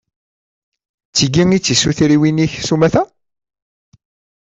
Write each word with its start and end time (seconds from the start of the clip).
D 1.09 1.11
tigi 1.15 1.43
i 1.55 1.59
d 1.59 1.63
tisutriwin-ik 1.63 2.53
s 2.67 2.69
umata? 2.75 3.03